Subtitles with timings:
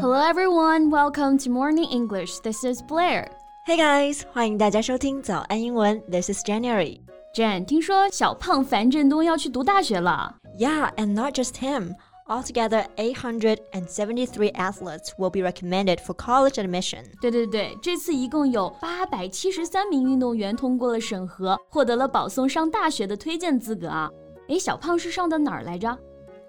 [0.00, 2.38] Hello everyone, welcome to Morning English.
[2.40, 3.28] This is Blair.
[3.66, 6.00] Hey guys，欢迎大家收听早安英文。
[6.08, 7.00] This is January.
[7.34, 10.36] Jen，听说小胖樊振东要去读大学了。
[10.56, 11.94] Yeah, and not just him.
[12.28, 17.04] Altogether, 873 athletes will be recommended for college admission.
[17.20, 24.08] 对对对，这次一共有八百七十三名运动员通过了审核，获得了保送上大学的推荐资格啊。
[24.48, 25.96] 诶，小胖是上的哪儿来着？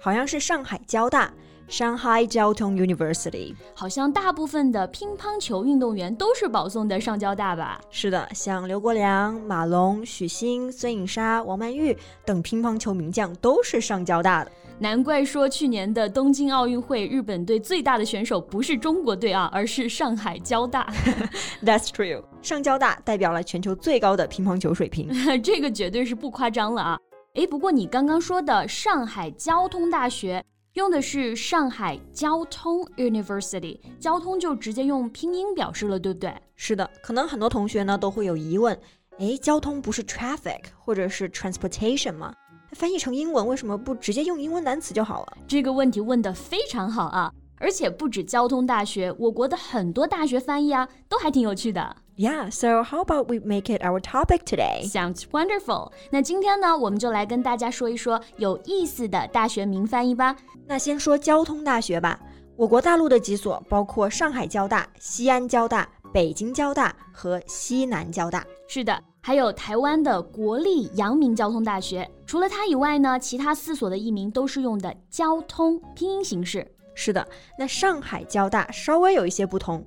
[0.00, 1.32] 好像是上海交大
[1.68, 3.54] （Shanghai Jiao Tong University）。
[3.74, 7.80] 好像大部分的乒乓球运动员都是保送的上交大吧？
[7.90, 14.52] 是的，像刘国梁、马龙、许昕、孙颖莎、王曼玉等乒乓球名将都是上交大的。
[14.80, 20.92] 难怪说去年的东京奥运会，日本队最大的选手不是中国队啊，而是上海交大。
[21.64, 25.08] That's true，上交大代表了全球最高的乒乓球水平。
[25.40, 26.98] 这个绝对是不夸张了啊！
[27.34, 36.32] 诶，不过你刚刚说的上海交通大学用的是上海交通 University，交通就直接用拼音表示了，对不对？
[36.54, 38.78] 是的，可能很多同学呢都会有疑问，
[39.18, 42.32] 诶，交通不是 traffic 或者是 transportation 吗？
[42.70, 45.38] 翻译成英文为什么不直接用英文单词就好了？
[45.48, 47.32] 这个问题问得非常好啊！
[47.56, 51.96] 而且不止交通大学，我国的很多大学翻译啊，都还挺有趣的。
[52.16, 54.88] Yeah, so how about we make it our topic today?
[54.88, 55.90] Sounds wonderful。
[56.10, 60.36] 那今天呢，我们就来跟大家说一说有意思的大学名翻译吧。
[60.64, 62.20] 那先说交通大学吧。
[62.54, 68.46] 我国大陆的几所包括上海交大、西安交大、北京交大和西南交大。
[68.68, 72.08] 是的，还有台湾的国立阳明交通大学。
[72.24, 76.64] 除了它以外呢，其他四所的译名都是用的交通拼音形式。
[76.94, 77.26] 是的，
[77.58, 79.84] 那上海交大稍微有一些不同，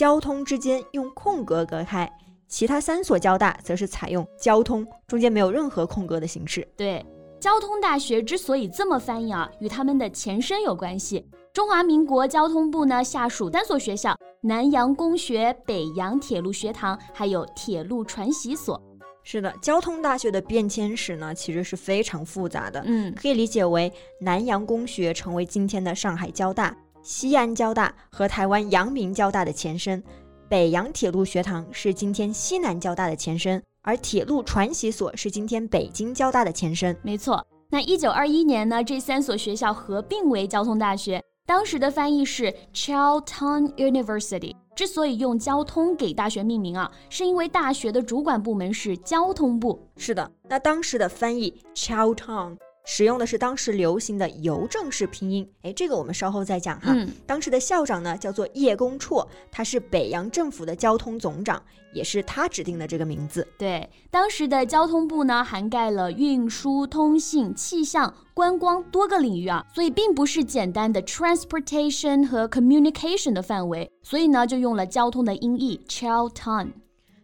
[0.00, 2.10] 交通之间用空格隔开，
[2.48, 6.66] 其他三所交大则是采用交通中间没有任何空格的形式。
[6.74, 7.04] 对，
[7.38, 11.28] 交通大学之所以这么翻译啊，与他们的前身有关系。
[11.52, 18.82] 中华民国交通部呢下属三所学校：南洋公学、北洋铁路学堂，还有铁路传习所。
[19.22, 22.82] 是的，交通大学的变迁史呢，其实是非常复杂的。
[22.86, 30.02] 嗯，可以理解为南洋公学成为今天的上海交大、西安交大和台湾阳明交大的前身，
[30.48, 36.96] 北洋铁路学堂是今天西南交大的前身，而铁路传习所是今天北京交大的前身。
[37.02, 37.44] 没错。
[37.70, 44.54] 那一九二一年呢，这三所学校合并为交通大学，当时的翻译是 Charlton University。
[44.74, 49.78] 之所以用交通给大学命名啊，是因为大学的主管部门是交通部。
[49.96, 56.92] 是的，那当时的翻译 Chow Tong 使用的是当时流行的邮政式拼音，哎，这个我们稍后再讲哈。
[56.92, 63.46] 嗯，当时的校长呢叫做叶公绰，他是北洋政府的交通总长，也是他指定的这个名字。
[63.58, 76.72] 对，当时的交通部呢，涵盖了运输、通信、气象、观光多个领域啊，所以并不是简单的 transportation 和 communication 的范围，所以呢，就用了交通的音译 Charlton。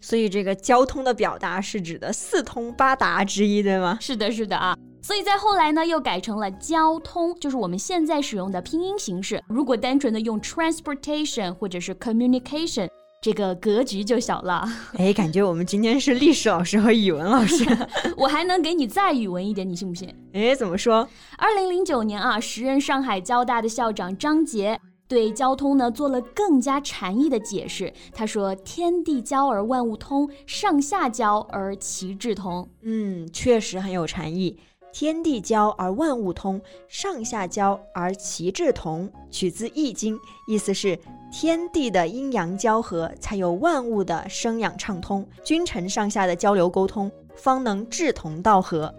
[0.00, 3.96] 所以这个交通的表达是指的四通八达之一，对吗？
[4.00, 4.76] 是的，是的啊。
[5.02, 9.42] 所以在后来呢，又改成了交通，就是我们现在使用的拼音形式。
[9.48, 12.88] 如果单纯的用 transportation 或者是 communication，
[13.20, 14.64] 这个格局就小了。
[14.96, 17.64] 哎，感觉我们今天是历史老师和语文老师。
[18.16, 20.08] 我还能给你再语文一点，你信不信？
[20.34, 21.08] 哎，怎么说？
[21.36, 27.92] 二零零九年啊，时任上海交大的校长张杰对交通呢做了更加禅意的解释。
[28.12, 32.68] 他说：“天地交而万物通，上下交而其志同。
[32.82, 34.60] 嗯，确实很有禅意。
[34.92, 40.16] 天地交而万物通，上下交而其志同，取自《易经》，
[40.46, 40.98] 意思是
[41.32, 48.94] 天地的阴阳交合，才有万物的生养畅通，君臣上下的交流沟通，方能志同道合。”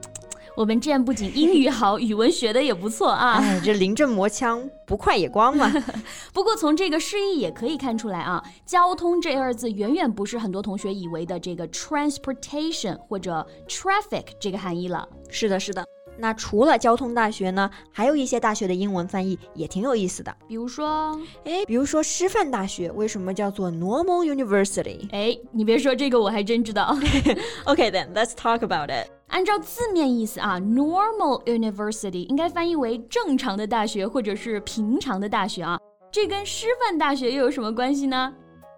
[0.56, 3.40] 我们这样不仅英语好，语文学的也不错啊。
[3.42, 5.72] 哎，这临阵磨枪，不快也光嘛。
[6.32, 15.08] 不过从这个释义也可以看出来啊，交通这二字远远不是很多同学以为的这个 transportation 或者 traffic 这个含义了。
[15.30, 15.84] 是的，是的。
[16.18, 20.36] 那除了交通大学呢，还有一些大学的英文翻译也挺有意思的。
[20.48, 25.08] 比如说，哎，比如说师范大学为什么叫做 Normal University？
[25.12, 26.96] 哎，你别说这个，我还真知道。
[27.66, 29.10] Okay, then let's talk about it.
[29.28, 35.80] 按照字面意思啊，normal university 应该翻译为正常的大学或者是平常的大学啊。
[36.12, 38.32] 这跟师范大学又有什么关系呢？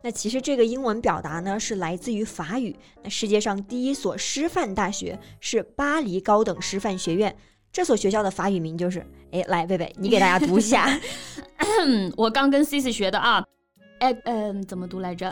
[0.05, 2.75] 那其实这个英文表达呢是来自于法语。
[3.01, 7.35] 那世界上第一所师范大学是巴黎高等师范学院，
[7.73, 9.03] 这所学校的法语名就是……
[9.31, 10.87] 哎，来，贝贝，你给大家读一下。
[11.57, 13.43] 嗯，我刚跟 Cici 学的啊。
[13.97, 15.27] 哎，嗯，怎么读来着？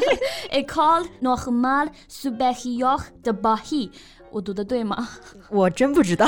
[0.50, 3.90] École normale supérieure de Paris。
[4.30, 5.06] 我读的对吗？
[5.50, 6.26] 我真不知道。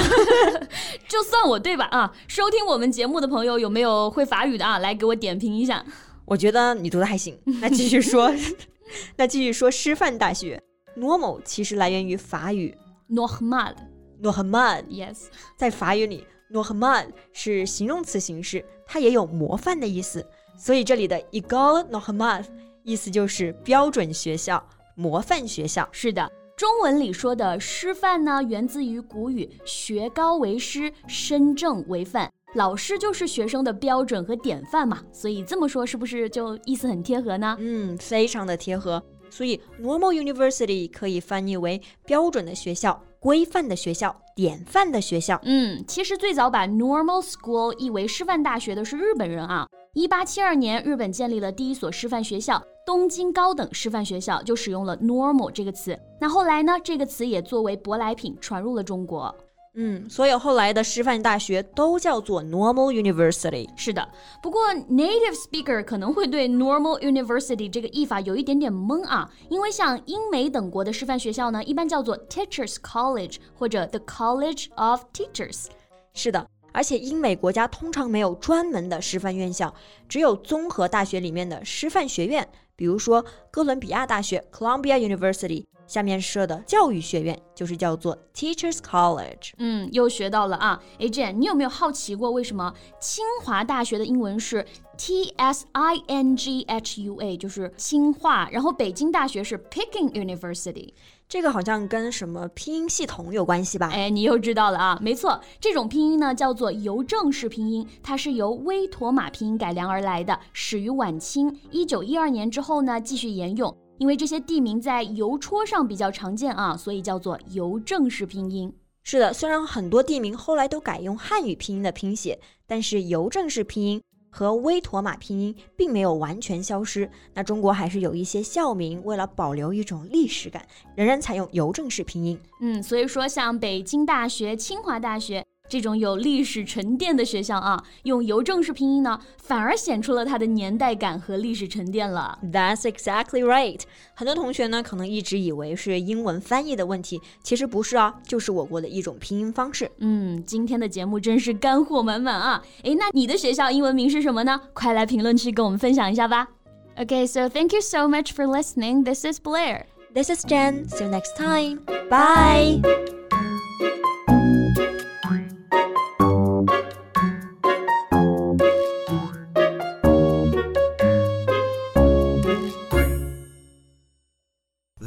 [1.08, 1.86] 就算我对吧？
[1.86, 4.80] 啊，收听我们节目的朋友有没有会法语的啊？
[4.80, 5.82] 来给我点评一下。
[6.26, 7.38] 我觉得你读的还行。
[7.62, 8.30] 那继续说，
[9.16, 10.60] 那继续说师范大学。
[10.96, 12.76] Normal 其实来源于法语
[13.08, 13.74] normal。
[14.22, 15.24] normal，yes，
[15.56, 20.26] 在法语里，normal 是形容词形式，它也有模范的意思。
[20.58, 22.42] 所以这里的 egal normal
[22.82, 25.86] 意思就是标准学校、模范学校。
[25.92, 26.32] 是的。
[26.56, 35.02] 中文里说的师范呢，源自于古语“学高为师，身正为范”，老师就是学生的标准和典范嘛。
[35.12, 37.56] 所以这么说是不是就意思很贴合呢？
[37.58, 39.02] 嗯，非常的贴合。
[39.28, 45.38] 所以 normal university 可以翻译为标准的学校、规范的学校、典范的学校。
[45.42, 49.66] 嗯，其实最早把 normal school 译为师范大学的是日本人啊。
[49.94, 55.98] 一八七二年，日本建立了第一所师范学校——东京高等师范学校，就使用了 “normal” 这个词。
[56.20, 56.78] 那后来呢？
[56.84, 59.34] 这个词也作为舶来品传入了中国。
[59.78, 63.68] 嗯，所有后来的师范大学都叫做 Normal University。
[63.76, 64.08] 是的，
[64.42, 75.66] 不过 native speaker 可能会对 Normal University 这个译法有一点点懵啊，因为像英美等国的师范学校呢，一般叫做 Teachers College 或者 The College of Teachers。
[76.14, 76.46] 是的。
[76.72, 79.74] 而且英美国家通常没有专门的师范院校，
[80.10, 82.46] 只有综合大学里面的师范学院，
[82.76, 89.52] 比如说哥伦比亚大学 （Columbia University） 下面设的教育学院就是叫做 Teachers College。
[89.58, 90.82] 嗯，又学到了啊！
[90.98, 94.66] 哎，Jane，你有没有好奇过为什么清华大学的英文是
[94.98, 100.92] T S I N G H U A，就是清华，然后北京大学是 Peking University？
[101.28, 103.90] 这个好像跟什么拼音系统有关系吧？
[103.92, 104.98] 哎，你又知道了啊！
[105.02, 113.76] 没错，这种拼音呢叫做邮政式拼音，它是由威妥玛拼音改良而来的，始于晚清，一九一二年之后呢继续沿用。
[113.98, 118.72] 因为这些地名在邮戳上比较常见啊，所以叫做邮政式拼音。
[119.02, 122.38] 是的，虽然很多地名后来都改用汉语拼音的拼写，
[122.68, 124.00] 但是邮政式拼音。
[124.36, 130.62] 和威妥玛拼音并没有完全消失，那中国还是有一些校名为了保留一种历史感，
[130.94, 132.38] 仍然采用邮政式拼音。
[132.60, 135.42] 嗯，所以说像北京大学、清华大学。
[135.68, 142.38] 这种有历史沉淀的学校啊，用邮政式拼音呢，反而显出了它的年代感和历史沉淀了。
[142.52, 143.80] That's exactly right。
[144.14, 149.90] 很多同学呢，可能一直以为是英文翻译的问题，其实不是啊，就是我国的一种拼音方式。
[149.98, 152.62] 嗯，今天的节目真是干货满满啊！
[152.82, 154.60] 诶，那你的学校英文名是什么呢？
[154.72, 156.48] 快来评论区跟我们分享一下吧。
[156.96, 159.04] Okay, so thank you so much for listening.
[159.04, 159.84] This is Blair.
[160.14, 160.88] This is Jen.
[160.88, 161.80] See you next time.
[162.08, 163.15] Bye.